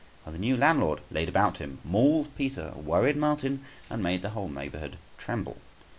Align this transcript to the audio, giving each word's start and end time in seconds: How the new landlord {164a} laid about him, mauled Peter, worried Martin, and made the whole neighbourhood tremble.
How 0.25 0.31
the 0.31 0.39
new 0.39 0.57
landlord 0.57 1.01
{164a} 1.11 1.13
laid 1.13 1.29
about 1.29 1.57
him, 1.59 1.77
mauled 1.85 2.35
Peter, 2.35 2.71
worried 2.75 3.15
Martin, 3.17 3.63
and 3.87 4.01
made 4.01 4.23
the 4.23 4.31
whole 4.31 4.49
neighbourhood 4.49 4.97
tremble. 5.19 5.57